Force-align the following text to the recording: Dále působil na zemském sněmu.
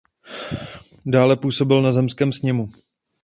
Dále 1.05 1.37
působil 1.37 1.81
na 1.81 1.91
zemském 1.91 2.31
sněmu. 2.31 2.69